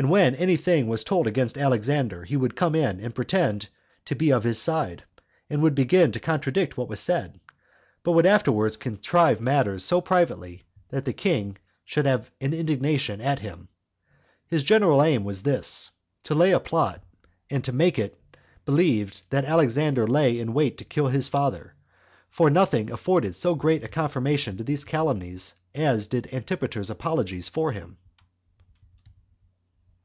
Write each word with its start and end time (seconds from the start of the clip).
And 0.00 0.10
when 0.10 0.36
any 0.36 0.56
thing 0.56 0.86
was 0.86 1.02
told 1.02 1.26
against 1.26 1.58
Alexander, 1.58 2.22
he 2.22 2.36
would 2.36 2.54
come 2.54 2.76
in, 2.76 3.00
and 3.00 3.12
pretend 3.12 3.66
[to 4.04 4.14
be 4.14 4.30
of 4.30 4.44
his 4.44 4.56
side], 4.56 5.02
and 5.50 5.60
would 5.60 5.74
begin 5.74 6.12
to 6.12 6.20
contradict 6.20 6.76
what 6.76 6.88
was 6.88 7.00
said; 7.00 7.40
but 8.04 8.12
would 8.12 8.24
afterward 8.24 8.78
contrive 8.78 9.40
matters 9.40 9.82
so 9.84 10.00
privately, 10.00 10.62
that 10.90 11.04
the 11.04 11.12
king 11.12 11.56
should 11.84 12.06
have 12.06 12.30
an 12.40 12.54
indignation 12.54 13.20
at 13.20 13.40
him. 13.40 13.66
His 14.46 14.62
general 14.62 15.02
aim 15.02 15.24
was 15.24 15.42
this, 15.42 15.90
to 16.22 16.34
lay 16.36 16.52
a 16.52 16.60
plot, 16.60 17.02
and 17.50 17.64
to 17.64 17.72
make 17.72 17.98
it 17.98 18.16
believed 18.64 19.22
that 19.30 19.44
Alexander 19.44 20.06
lay 20.06 20.38
in 20.38 20.54
wait 20.54 20.78
to 20.78 20.84
kill 20.84 21.08
his 21.08 21.28
father; 21.28 21.74
for 22.30 22.50
nothing 22.50 22.92
afforded 22.92 23.34
so 23.34 23.56
great 23.56 23.82
a 23.82 23.88
confirmation 23.88 24.58
to 24.58 24.62
these 24.62 24.84
calumnies 24.84 25.56
as 25.74 26.06
did 26.06 26.32
Antipater's 26.32 26.88
apologies 26.88 27.48
for 27.48 27.72
him. 27.72 27.98